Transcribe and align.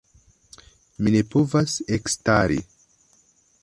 Mi 1.03 1.13
ne 1.17 1.21
povas 1.35 1.77
ekstari. 1.99 2.63